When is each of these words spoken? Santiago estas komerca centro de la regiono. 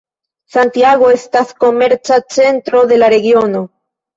Santiago 0.53 1.09
estas 1.17 1.53
komerca 1.65 2.17
centro 2.39 2.85
de 2.93 3.01
la 3.03 3.15
regiono. 3.17 3.63